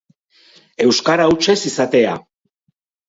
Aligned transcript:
Euskara 0.85 1.27
hutsez 1.33 1.57
izatea. 1.73 2.17